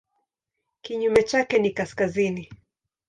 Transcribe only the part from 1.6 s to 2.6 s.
kaskazini.